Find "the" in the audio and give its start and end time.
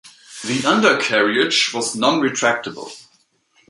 0.47-0.63